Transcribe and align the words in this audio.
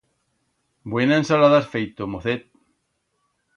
Buena 0.93 1.19
ensalada 1.23 1.59
has 1.59 1.69
feito, 1.75 2.09
mocet! 2.17 2.51